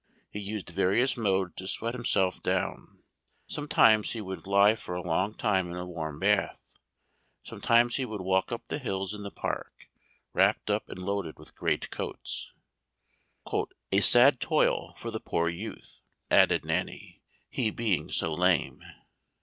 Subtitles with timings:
[0.31, 3.03] He used various modes to sweat himself down;
[3.45, 6.79] sometimes he would lie for a long time in a warm bath,
[7.43, 9.91] sometimes he would walk up the hills in the park,
[10.33, 12.51] wrapped up and loaded with great coats;
[13.91, 18.81] "a sad toil for the poor youth," added Nanny, "he being so lame."